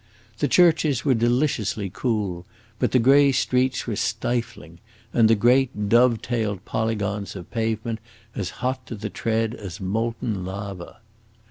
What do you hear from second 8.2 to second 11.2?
as hot to the tread as molten lava.